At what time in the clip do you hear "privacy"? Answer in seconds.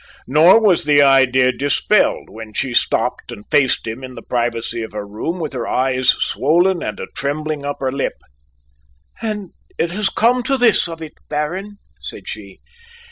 4.23-4.81